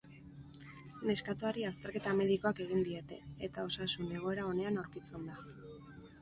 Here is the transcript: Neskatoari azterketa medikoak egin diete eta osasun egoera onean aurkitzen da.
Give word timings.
Neskatoari 1.09 1.65
azterketa 1.69 2.13
medikoak 2.21 2.61
egin 2.65 2.81
diete 2.87 3.19
eta 3.49 3.67
osasun 3.69 4.11
egoera 4.21 4.49
onean 4.55 4.81
aurkitzen 4.85 5.31
da. 5.31 5.39